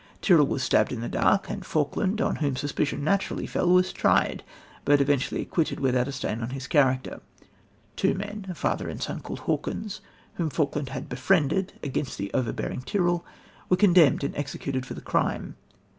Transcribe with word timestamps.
Tyrrel 0.19 0.47
was 0.47 0.63
stabbed 0.63 0.91
in 0.91 1.01
the 1.01 1.07
dark, 1.07 1.47
and 1.47 1.63
Falkland, 1.63 2.19
on 2.21 2.37
whom 2.37 2.55
suspicion 2.55 3.03
naturally 3.03 3.45
fell, 3.45 3.69
was 3.69 3.93
tried, 3.93 4.43
but 4.83 4.99
eventually 4.99 5.41
acquitted 5.43 5.79
without 5.79 6.07
a 6.07 6.11
stain 6.11 6.41
on 6.41 6.49
his 6.49 6.65
character. 6.65 7.21
Two 7.95 8.15
men 8.15 8.47
a 8.49 8.55
father 8.55 8.89
and 8.89 8.99
son 8.99 9.19
called 9.19 9.41
Hawkins 9.41 10.01
whom 10.37 10.49
Falkland 10.49 10.89
had 10.89 11.07
befriended 11.07 11.73
against 11.83 12.17
the 12.17 12.33
overbearing 12.33 12.81
Tyrrel, 12.81 13.23
were 13.69 13.77
condemned 13.77 14.23
and 14.23 14.35
executed 14.35 14.87
for 14.87 14.95
the 14.95 15.01
crime. 15.01 15.55